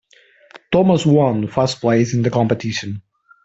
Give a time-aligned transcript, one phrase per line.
[0.71, 3.03] Thomas one first place in the competition.